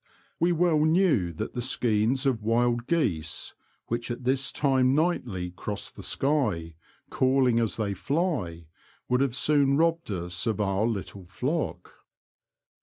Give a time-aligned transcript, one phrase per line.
[0.39, 3.53] We well knew that the skeins of wild geese
[3.85, 6.73] which at this time nightly cross the sky,
[7.11, 8.65] calling as they fly,
[9.09, 11.93] would soon have robbed us of our little flock.